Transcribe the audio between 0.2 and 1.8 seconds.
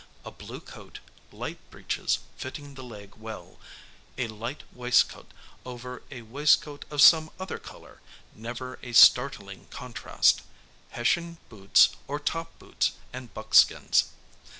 A blue coat, light